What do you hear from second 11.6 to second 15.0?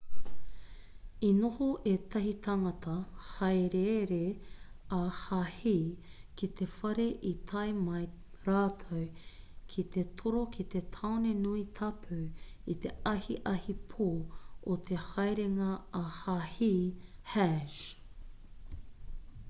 tapu i te ahiahi pō o